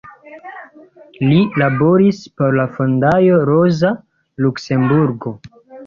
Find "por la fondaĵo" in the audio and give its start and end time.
2.41-3.39